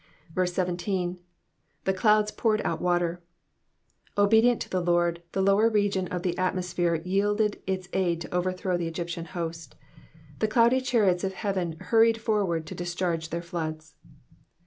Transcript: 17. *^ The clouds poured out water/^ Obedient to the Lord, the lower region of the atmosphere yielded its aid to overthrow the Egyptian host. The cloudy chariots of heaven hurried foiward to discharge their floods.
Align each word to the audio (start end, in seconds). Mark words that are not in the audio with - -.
17. 0.43 1.13
*^ 1.15 1.17
The 1.83 1.93
clouds 1.93 2.31
poured 2.31 2.59
out 2.65 2.81
water/^ 2.81 3.19
Obedient 4.17 4.59
to 4.63 4.69
the 4.71 4.81
Lord, 4.81 5.21
the 5.33 5.43
lower 5.43 5.69
region 5.69 6.07
of 6.07 6.23
the 6.23 6.35
atmosphere 6.39 6.95
yielded 6.95 7.61
its 7.67 7.87
aid 7.93 8.19
to 8.21 8.33
overthrow 8.33 8.77
the 8.77 8.87
Egyptian 8.87 9.25
host. 9.25 9.75
The 10.39 10.47
cloudy 10.47 10.81
chariots 10.81 11.23
of 11.23 11.33
heaven 11.33 11.73
hurried 11.79 12.15
foiward 12.17 12.65
to 12.65 12.73
discharge 12.73 13.29
their 13.29 13.43
floods. 13.43 13.93